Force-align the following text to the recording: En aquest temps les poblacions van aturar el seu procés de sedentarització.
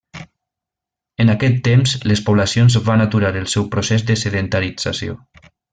En 1.25 1.33
aquest 1.33 1.59
temps 1.67 1.93
les 2.13 2.23
poblacions 2.31 2.79
van 2.91 3.07
aturar 3.07 3.33
el 3.45 3.49
seu 3.55 3.71
procés 3.77 4.09
de 4.11 4.21
sedentarització. 4.27 5.21